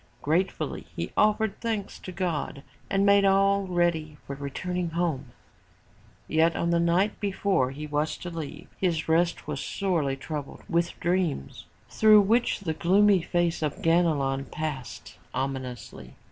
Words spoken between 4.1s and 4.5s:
for